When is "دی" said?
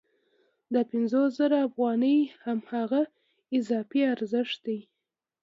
4.65-4.79